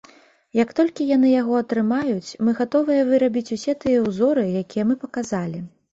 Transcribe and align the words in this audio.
Як 0.59 0.69
толькі 0.79 1.05
яны 1.09 1.29
яго 1.41 1.53
атрымаюць, 1.63 2.35
мы 2.47 2.55
гатовыя 2.61 3.03
вырабіць 3.11 3.47
усе 3.57 3.77
тыя 3.85 4.03
ўзоры, 4.07 4.47
якія 4.63 4.83
мы 4.95 4.97
паказалі. 5.05 5.59